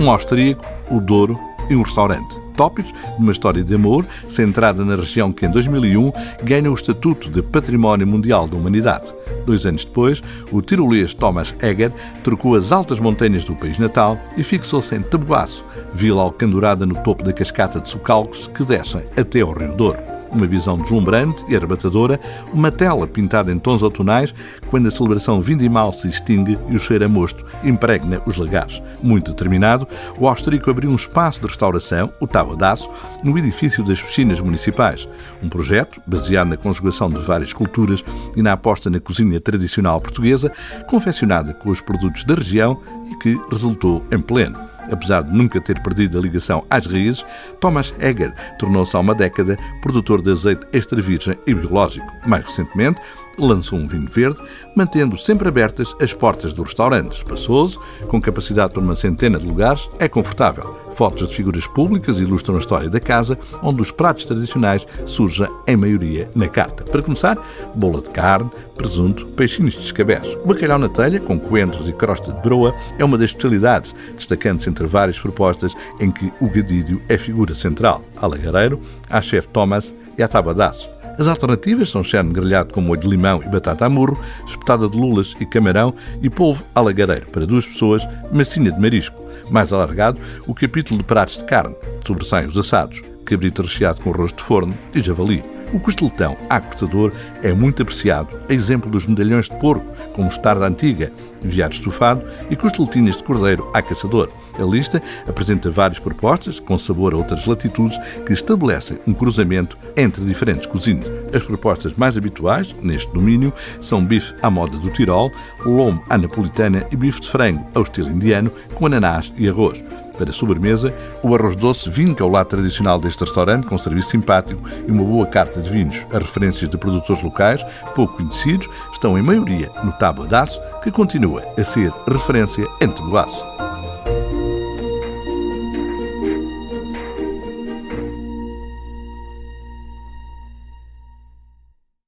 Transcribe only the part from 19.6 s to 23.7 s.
Douro uma visão deslumbrante e arrebatadora, uma tela pintada em